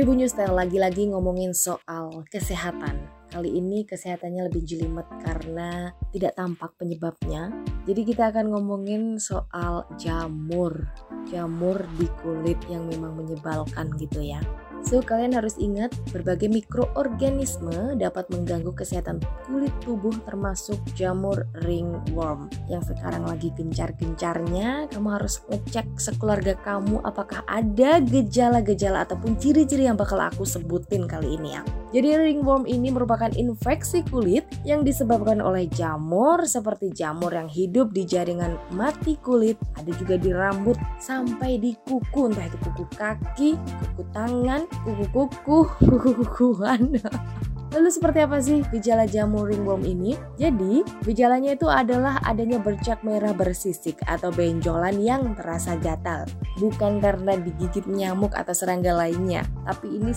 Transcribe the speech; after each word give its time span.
Tribun 0.00 0.16
News 0.16 0.32
Style 0.32 0.56
lagi-lagi 0.56 1.12
ngomongin 1.12 1.52
soal 1.52 2.24
kesehatan. 2.32 3.04
Kali 3.28 3.60
ini 3.60 3.84
kesehatannya 3.84 4.48
lebih 4.48 4.64
jelimet 4.64 5.04
karena 5.20 5.92
tidak 6.08 6.40
tampak 6.40 6.72
penyebabnya. 6.80 7.52
Jadi 7.84 8.08
kita 8.08 8.32
akan 8.32 8.48
ngomongin 8.48 9.20
soal 9.20 9.84
jamur. 10.00 10.88
Jamur 11.28 11.84
di 12.00 12.08
kulit 12.24 12.56
yang 12.72 12.88
memang 12.88 13.12
menyebalkan 13.12 13.92
gitu 14.00 14.24
ya. 14.24 14.40
So, 14.80 15.04
kalian 15.04 15.36
harus 15.36 15.60
ingat 15.60 15.92
berbagai 16.10 16.48
mikroorganisme 16.48 18.00
dapat 18.00 18.26
mengganggu 18.32 18.72
kesehatan 18.72 19.20
kulit 19.44 19.72
tubuh 19.84 20.14
termasuk 20.24 20.80
jamur 20.96 21.44
ringworm 21.62 22.48
yang 22.66 22.80
sekarang 22.80 23.28
lagi 23.28 23.52
gencar-gencarnya. 23.54 24.88
Kamu 24.88 25.08
harus 25.12 25.44
ngecek 25.52 26.00
sekeluarga 26.00 26.56
kamu 26.64 27.04
apakah 27.04 27.44
ada 27.44 28.00
gejala-gejala 28.00 29.04
ataupun 29.04 29.36
ciri-ciri 29.36 29.84
yang 29.84 30.00
bakal 30.00 30.18
aku 30.18 30.48
sebutin 30.48 31.04
kali 31.04 31.36
ini 31.36 31.60
ya. 31.60 31.62
Jadi 31.90 32.08
ringworm 32.14 32.70
ini 32.70 32.94
merupakan 32.94 33.34
infeksi 33.34 34.06
kulit 34.06 34.46
yang 34.62 34.86
disebabkan 34.86 35.42
oleh 35.42 35.66
jamur 35.66 36.46
seperti 36.46 36.94
jamur 36.94 37.34
yang 37.34 37.50
hidup 37.50 37.90
di 37.90 38.06
jaringan 38.06 38.54
mati 38.70 39.18
kulit, 39.18 39.58
ada 39.74 39.90
juga 39.98 40.14
di 40.14 40.30
rambut 40.30 40.78
sampai 41.02 41.58
di 41.58 41.74
kuku, 41.82 42.30
entah 42.30 42.46
itu 42.46 42.58
kuku 42.62 42.84
kaki, 42.94 43.50
kuku 43.58 44.02
tangan, 44.14 44.69
kuku-kuku, 44.84 45.68
kuku-kukuan. 45.82 46.98
Lalu 47.70 47.86
seperti 47.86 48.18
apa 48.18 48.42
sih 48.42 48.66
gejala 48.74 49.06
jamur 49.06 49.46
ringworm 49.46 49.86
ini? 49.86 50.18
Jadi, 50.34 50.82
gejalanya 51.06 51.54
itu 51.54 51.70
adalah 51.70 52.18
adanya 52.26 52.58
bercak 52.58 52.98
merah 53.06 53.30
bersisik 53.30 53.94
atau 54.10 54.34
benjolan 54.34 54.98
yang 54.98 55.38
terasa 55.38 55.78
gatal. 55.78 56.26
Bukan 56.58 56.98
karena 56.98 57.38
digigit 57.38 57.86
nyamuk 57.86 58.34
atau 58.34 58.50
serangga 58.50 58.90
lainnya, 58.90 59.46
tapi 59.62 60.02
ini 60.02 60.10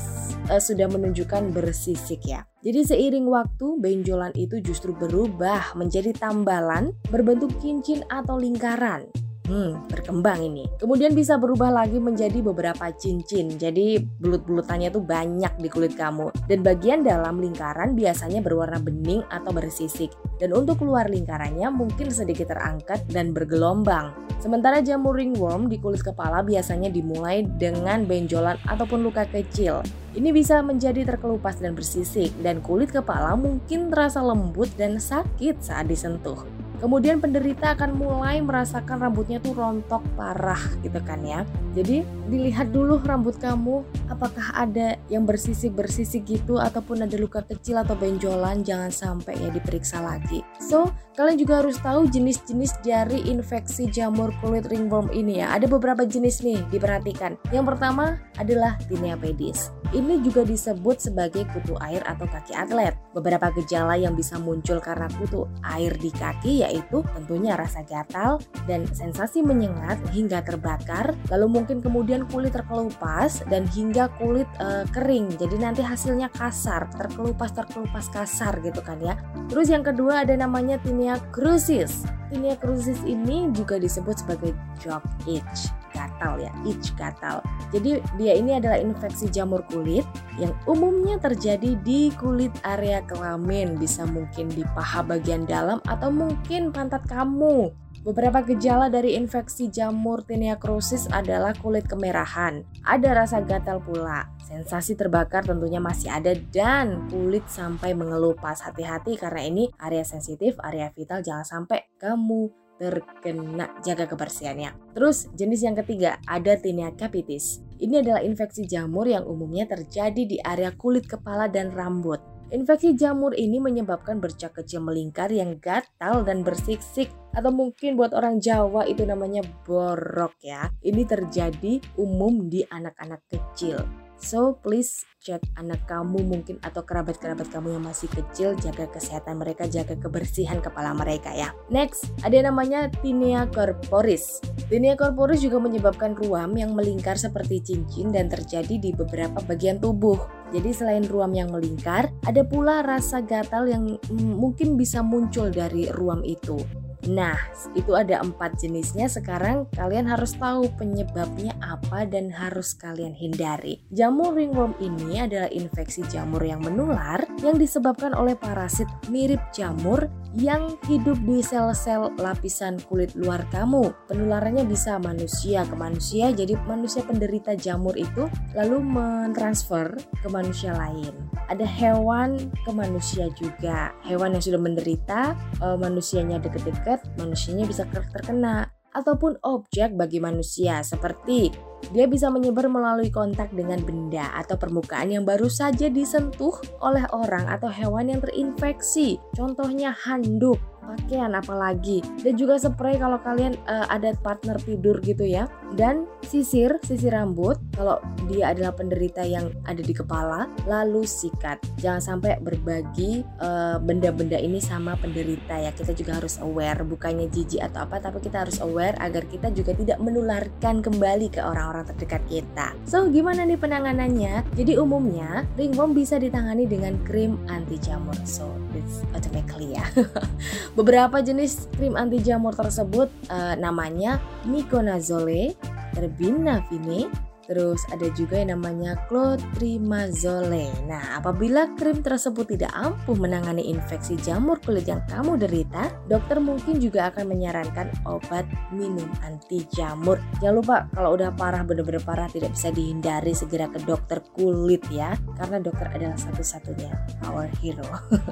uh, 0.49 0.57
sudah 0.57 0.89
menunjukkan 0.89 1.53
bersisik 1.53 2.25
ya. 2.25 2.41
Jadi 2.65 2.89
seiring 2.89 3.29
waktu, 3.29 3.77
benjolan 3.77 4.33
itu 4.33 4.57
justru 4.57 4.97
berubah 4.97 5.77
menjadi 5.77 6.09
tambalan 6.17 6.89
berbentuk 7.13 7.53
cincin 7.61 8.01
atau 8.09 8.33
lingkaran. 8.41 9.05
Hmm, 9.43 9.83
berkembang 9.91 10.39
ini. 10.39 10.63
Kemudian 10.79 11.11
bisa 11.11 11.35
berubah 11.35 11.67
lagi 11.67 11.99
menjadi 11.99 12.39
beberapa 12.39 12.87
cincin. 12.95 13.51
Jadi 13.59 13.99
belut-bulutannya 13.99 14.87
tuh 14.87 15.03
banyak 15.03 15.59
di 15.59 15.67
kulit 15.67 15.99
kamu. 15.99 16.31
Dan 16.47 16.63
bagian 16.63 17.03
dalam 17.03 17.43
lingkaran 17.43 17.91
biasanya 17.91 18.39
berwarna 18.39 18.79
bening 18.79 19.19
atau 19.27 19.51
bersisik. 19.51 20.15
Dan 20.39 20.55
untuk 20.55 20.79
keluar 20.79 21.11
lingkarannya 21.11 21.67
mungkin 21.75 22.07
sedikit 22.07 22.55
terangkat 22.55 23.03
dan 23.11 23.35
bergelombang. 23.35 24.15
Sementara 24.39 24.79
jamur 24.79 25.19
ringworm 25.19 25.67
di 25.67 25.75
kulit 25.75 26.07
kepala 26.07 26.39
biasanya 26.39 26.87
dimulai 26.87 27.43
dengan 27.43 28.07
benjolan 28.07 28.55
ataupun 28.63 29.03
luka 29.03 29.27
kecil. 29.27 29.83
Ini 30.15 30.31
bisa 30.31 30.63
menjadi 30.63 31.03
terkelupas 31.03 31.59
dan 31.59 31.75
bersisik 31.75 32.31
dan 32.39 32.63
kulit 32.63 32.95
kepala 32.95 33.35
mungkin 33.35 33.91
terasa 33.91 34.23
lembut 34.23 34.71
dan 34.79 35.03
sakit 35.03 35.59
saat 35.59 35.91
disentuh. 35.91 36.62
Kemudian 36.83 37.23
penderita 37.23 37.79
akan 37.79 37.95
mulai 37.95 38.43
merasakan 38.43 38.99
rambutnya 38.99 39.39
tuh 39.39 39.55
rontok 39.55 40.03
parah 40.19 40.59
gitu 40.83 40.99
kan 40.99 41.23
ya. 41.23 41.47
Jadi 41.71 42.03
dilihat 42.27 42.75
dulu 42.75 42.99
rambut 42.99 43.39
kamu 43.39 43.87
apakah 44.11 44.51
ada 44.51 44.99
yang 45.07 45.23
bersisik-bersisik 45.23 46.27
gitu 46.27 46.59
ataupun 46.59 47.07
ada 47.07 47.15
luka 47.15 47.39
kecil 47.47 47.79
atau 47.79 47.95
benjolan 47.95 48.67
jangan 48.67 48.91
sampai 48.91 49.39
ya 49.39 49.47
diperiksa 49.47 50.03
lagi. 50.03 50.43
So, 50.59 50.91
kalian 51.15 51.39
juga 51.39 51.63
harus 51.63 51.79
tahu 51.79 52.11
jenis-jenis 52.11 52.83
dari 52.83 53.31
infeksi 53.31 53.87
jamur 53.87 54.35
kulit 54.43 54.67
ringworm 54.67 55.07
ini 55.15 55.39
ya. 55.39 55.55
Ada 55.55 55.71
beberapa 55.71 56.03
jenis 56.03 56.43
nih 56.43 56.67
diperhatikan. 56.67 57.39
Yang 57.55 57.65
pertama 57.71 58.19
adalah 58.35 58.75
tinea 58.91 59.15
pedis. 59.15 59.71
Ini 59.93 60.25
juga 60.25 60.41
disebut 60.41 60.97
sebagai 60.97 61.45
kutu 61.53 61.77
air 61.77 62.01
atau 62.09 62.25
kaki 62.25 62.57
atlet. 62.57 62.97
Beberapa 63.13 63.53
gejala 63.53 63.93
yang 63.93 64.17
bisa 64.17 64.41
muncul 64.41 64.81
karena 64.81 65.05
kutu 65.21 65.45
air 65.61 65.93
di 66.01 66.09
kaki 66.09 66.65
yaitu 66.65 66.72
tentunya 66.81 67.53
rasa 67.53 67.85
gatal 67.85 68.41
dan 68.65 68.87
sensasi 68.89 69.43
menyengat 69.45 70.01
hingga 70.09 70.41
terbakar, 70.41 71.13
lalu 71.29 71.61
mungkin 71.61 71.83
kemudian 71.83 72.25
kulit 72.31 72.55
terkelupas 72.55 73.43
dan 73.51 73.67
hingga 73.69 74.09
kulit 74.17 74.47
e, 74.57 74.87
kering. 74.89 75.29
Jadi 75.35 75.55
nanti 75.59 75.81
hasilnya 75.85 76.31
kasar, 76.33 76.89
terkelupas 76.95 77.53
terkelupas 77.53 78.09
kasar 78.09 78.57
gitu 78.63 78.79
kan 78.81 78.97
ya. 79.03 79.19
Terus 79.51 79.69
yang 79.69 79.83
kedua 79.83 80.23
ada 80.23 80.33
namanya 80.33 80.79
tinea 80.79 81.19
crucis. 81.35 82.07
Tinea 82.33 82.57
crucis 82.57 82.97
ini 83.05 83.51
juga 83.53 83.77
disebut 83.77 84.25
sebagai 84.25 84.57
jock 84.81 85.03
itch 85.29 85.82
gatal 86.13 86.37
ya, 86.37 86.53
itch 86.69 86.93
gatal. 86.93 87.41
Jadi 87.73 87.97
dia 88.21 88.33
ini 88.37 88.61
adalah 88.61 88.77
infeksi 88.77 89.25
jamur 89.33 89.65
kulit 89.65 90.05
yang 90.37 90.53
umumnya 90.69 91.17
terjadi 91.17 91.73
di 91.81 92.13
kulit 92.13 92.53
area 92.61 93.01
kelamin, 93.09 93.81
bisa 93.81 94.05
mungkin 94.05 94.45
di 94.53 94.61
paha 94.77 95.01
bagian 95.01 95.49
dalam 95.49 95.81
atau 95.89 96.13
mungkin 96.13 96.69
pantat 96.69 97.01
kamu. 97.09 97.73
Beberapa 98.03 98.43
gejala 98.43 98.91
dari 98.91 99.15
infeksi 99.15 99.71
jamur 99.71 100.27
tinea 100.27 100.59
crucis 100.59 101.07
adalah 101.07 101.55
kulit 101.55 101.87
kemerahan, 101.87 102.67
ada 102.83 103.15
rasa 103.15 103.39
gatal 103.39 103.79
pula, 103.79 104.27
sensasi 104.43 104.99
terbakar 104.99 105.47
tentunya 105.47 105.79
masih 105.79 106.11
ada 106.11 106.35
dan 106.51 107.07
kulit 107.07 107.47
sampai 107.47 107.95
mengelupas. 107.95 108.59
Hati-hati 108.59 109.15
karena 109.15 109.47
ini 109.47 109.71
area 109.79 110.03
sensitif, 110.03 110.59
area 110.59 110.91
vital 110.91 111.23
jangan 111.23 111.47
sampai 111.47 111.87
kamu 111.95 112.62
terkena 112.77 113.69
jaga 113.85 114.09
kebersihannya. 114.09 114.93
Terus 114.97 115.29
jenis 115.33 115.61
yang 115.63 115.77
ketiga 115.77 116.17
ada 116.25 116.57
tinea 116.57 116.93
capitis. 116.93 117.61
Ini 117.77 118.01
adalah 118.05 118.21
infeksi 118.23 118.63
jamur 118.63 119.09
yang 119.09 119.27
umumnya 119.27 119.67
terjadi 119.67 120.23
di 120.23 120.37
area 120.39 120.71
kulit 120.73 121.05
kepala 121.05 121.51
dan 121.51 121.73
rambut. 121.73 122.19
Infeksi 122.53 122.93
jamur 122.93 123.33
ini 123.33 123.57
menyebabkan 123.57 124.21
bercak 124.21 124.53
kecil 124.53 124.85
melingkar 124.85 125.33
yang 125.33 125.57
gatal 125.57 126.21
dan 126.21 126.45
bersiksik 126.45 127.09
atau 127.33 127.49
mungkin 127.49 127.97
buat 127.97 128.13
orang 128.13 128.37
Jawa 128.37 128.85
itu 128.85 129.01
namanya 129.09 129.41
borok 129.65 130.37
ya. 130.45 130.69
Ini 130.85 131.01
terjadi 131.01 131.81
umum 131.97 132.53
di 132.53 132.61
anak-anak 132.61 133.25
kecil. 133.25 134.02
So 134.23 134.55
please 134.63 135.03
cek 135.19 135.59
anak 135.59 135.83
kamu 135.83 136.23
mungkin 136.23 136.55
atau 136.63 136.87
kerabat-kerabat 136.87 137.51
kamu 137.51 137.75
yang 137.75 137.83
masih 137.83 138.07
kecil 138.07 138.55
jaga 138.55 138.87
kesehatan 138.87 139.35
mereka, 139.35 139.67
jaga 139.67 139.99
kebersihan 139.99 140.63
kepala 140.63 140.95
mereka 140.95 141.35
ya. 141.35 141.51
Next, 141.67 142.07
ada 142.23 142.31
yang 142.31 142.47
namanya 142.55 142.87
tinea 143.03 143.51
corporis. 143.51 144.39
Tinea 144.71 144.95
corporis 144.95 145.43
juga 145.43 145.59
menyebabkan 145.59 146.15
ruam 146.15 146.55
yang 146.55 146.71
melingkar 146.71 147.19
seperti 147.19 147.59
cincin 147.59 148.15
dan 148.15 148.31
terjadi 148.31 148.79
di 148.79 148.95
beberapa 148.95 149.43
bagian 149.43 149.83
tubuh. 149.83 150.19
Jadi 150.55 150.71
selain 150.71 151.03
ruam 151.03 151.35
yang 151.35 151.51
melingkar, 151.51 152.07
ada 152.23 152.47
pula 152.47 152.79
rasa 152.79 153.19
gatal 153.19 153.67
yang 153.67 153.99
mm, 153.99 154.33
mungkin 154.39 154.79
bisa 154.79 155.03
muncul 155.03 155.51
dari 155.51 155.91
ruam 155.91 156.23
itu. 156.23 156.82
Nah, 157.09 157.35
itu 157.75 157.91
ada 157.97 158.23
empat 158.23 158.59
jenisnya. 158.63 159.11
Sekarang 159.11 159.67
kalian 159.75 160.07
harus 160.07 160.35
tahu 160.39 160.71
penyebabnya 160.79 161.51
apa 161.59 162.07
dan 162.07 162.31
harus 162.31 162.71
kalian 162.77 163.11
hindari. 163.11 163.83
Jamur 163.91 164.35
ringworm 164.35 164.77
ini 164.79 165.19
adalah 165.19 165.51
infeksi 165.51 166.05
jamur 166.07 166.39
yang 166.43 166.63
menular 166.63 167.23
yang 167.43 167.59
disebabkan 167.59 168.15
oleh 168.15 168.39
parasit 168.39 168.87
mirip 169.11 169.41
jamur 169.51 170.07
yang 170.33 170.79
hidup 170.89 171.19
di 171.21 171.45
sel-sel 171.45 172.09
lapisan 172.17 172.81
kulit 172.89 173.13
luar 173.13 173.45
kamu. 173.53 173.93
Penularannya 174.09 174.65
bisa 174.65 174.97
manusia 174.97 175.61
ke 175.67 175.75
manusia, 175.77 176.33
jadi 176.33 176.57
manusia 176.65 177.05
penderita 177.05 177.53
jamur 177.53 177.93
itu 177.93 178.25
lalu 178.57 178.81
mentransfer 178.81 179.93
ke 180.23 180.27
manusia 180.31 180.73
lain. 180.73 181.13
Ada 181.51 181.67
hewan 181.67 182.49
ke 182.65 182.71
manusia 182.73 183.29
juga. 183.37 183.93
Hewan 184.07 184.33
yang 184.33 184.43
sudah 184.43 184.61
menderita, 184.61 185.37
eh, 185.61 185.77
manusianya 185.77 186.41
deket-deket 186.41 186.92
manusianya 187.17 187.65
bisa 187.65 187.83
terkena 187.89 188.69
ataupun 188.93 189.41
objek 189.41 189.97
bagi 189.97 190.21
manusia 190.21 190.85
seperti 190.85 191.49
dia 191.91 192.07
bisa 192.07 192.31
menyebar 192.31 192.71
melalui 192.71 193.11
kontak 193.11 193.51
dengan 193.51 193.83
benda 193.83 194.31
atau 194.39 194.55
permukaan 194.55 195.11
yang 195.11 195.27
baru 195.27 195.51
saja 195.51 195.91
disentuh 195.91 196.55
oleh 196.79 197.03
orang 197.11 197.49
atau 197.51 197.67
hewan 197.67 198.13
yang 198.13 198.21
terinfeksi. 198.23 199.19
Contohnya 199.35 199.91
handuk, 199.91 200.61
pakaian 200.83 201.33
apalagi. 201.33 202.03
Dan 202.21 202.35
juga 202.35 202.59
spray 202.59 202.99
kalau 202.99 203.17
kalian 203.23 203.55
uh, 203.65 203.87
ada 203.87 204.13
partner 204.19 204.59
tidur 204.61 204.99
gitu 205.01 205.23
ya. 205.23 205.47
Dan 205.73 206.05
sisir 206.21 206.77
sisir 206.85 207.17
rambut 207.17 207.57
kalau 207.73 207.97
dia 208.29 208.53
adalah 208.53 208.77
penderita 208.77 209.25
yang 209.25 209.49
ada 209.65 209.81
di 209.81 209.89
kepala 209.89 210.45
lalu 210.69 211.01
sikat. 211.01 211.57
Jangan 211.81 212.01
sampai 212.13 212.37
berbagi 212.37 213.25
eh, 213.25 213.77
benda-benda 213.81 214.37
ini 214.37 214.61
sama 214.61 214.93
penderita 214.93 215.57
ya. 215.57 215.73
Kita 215.73 215.97
juga 215.97 216.21
harus 216.21 216.37
aware 216.45 216.85
bukannya 216.85 217.25
jijik 217.25 217.65
atau 217.65 217.89
apa 217.89 217.97
tapi 217.97 218.21
kita 218.21 218.45
harus 218.45 218.61
aware 218.61 218.93
agar 219.01 219.25
kita 219.25 219.49
juga 219.49 219.73
tidak 219.73 219.97
menularkan 219.97 220.85
kembali 220.85 221.33
ke 221.33 221.41
orang-orang 221.73 221.89
terdekat 221.97 222.21
kita. 222.29 222.67
So 222.85 223.09
gimana 223.09 223.41
nih 223.49 223.57
penanganannya? 223.57 224.45
Jadi 224.53 224.77
umumnya 224.77 225.49
ringworm 225.57 225.97
bisa 225.97 226.21
ditangani 226.21 226.69
dengan 226.69 227.01
krim 227.01 227.41
anti 227.49 227.81
jamur 227.81 228.13
so 228.29 228.45
it's 228.77 229.01
automatically 229.17 229.73
ya. 229.73 229.85
Beberapa 230.77 231.25
jenis 231.25 231.65
krim 231.73 231.97
anti 231.97 232.21
jamur 232.21 232.53
tersebut 232.53 233.09
uh, 233.33 233.57
namanya 233.57 234.21
Miconazole, 234.45 235.57
Terbinafine, 235.97 237.09
Terus 237.43 237.83
ada 237.91 238.07
juga 238.15 238.39
yang 238.39 238.55
namanya 238.55 238.95
clotrimazole. 239.11 240.71
Nah, 240.87 241.19
apabila 241.19 241.75
krim 241.75 241.99
tersebut 241.99 242.55
tidak 242.55 242.71
ampuh 242.71 243.15
menangani 243.19 243.67
infeksi 243.67 244.15
jamur 244.23 244.59
kulit 244.63 244.87
yang 244.87 245.03
kamu 245.11 245.35
derita, 245.35 245.91
dokter 246.07 246.39
mungkin 246.39 246.79
juga 246.79 247.11
akan 247.11 247.27
menyarankan 247.27 247.91
obat 248.07 248.47
minum 248.71 249.07
anti 249.27 249.67
jamur. 249.75 250.23
Jangan 250.39 250.55
lupa 250.55 250.77
kalau 250.95 251.19
udah 251.19 251.35
parah 251.35 251.67
bener-bener 251.67 251.99
parah 251.99 252.31
tidak 252.31 252.55
bisa 252.55 252.71
dihindari 252.71 253.35
segera 253.35 253.67
ke 253.67 253.83
dokter 253.83 254.23
kulit 254.31 254.83
ya, 254.87 255.11
karena 255.35 255.59
dokter 255.59 255.91
adalah 255.91 256.15
satu-satunya 256.15 256.91
our 257.27 257.51
hero. 257.59 257.83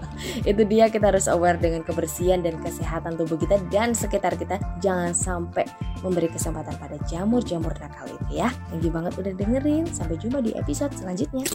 Itu 0.49 0.63
dia 0.63 0.87
kita 0.87 1.11
harus 1.11 1.27
aware 1.27 1.59
dengan 1.59 1.83
kebersihan 1.83 2.39
dan 2.39 2.63
kesehatan 2.63 3.19
tubuh 3.19 3.35
kita 3.35 3.59
dan 3.67 3.91
sekitar 3.91 4.39
kita. 4.39 4.55
Jangan 4.79 5.11
sampai 5.11 5.67
memberi 6.01 6.29
kesempatan 6.31 6.75
pada 6.81 6.97
jamur-jamur 7.05 7.73
nakal 7.77 8.09
itu 8.09 8.41
ya. 8.41 8.49
You 8.81 8.89
banget 9.01 9.13
udah 9.17 9.33
dengerin. 9.33 9.83
Sampai 9.89 10.21
jumpa 10.21 10.45
di 10.45 10.53
episode 10.53 10.93
selanjutnya. 10.93 11.45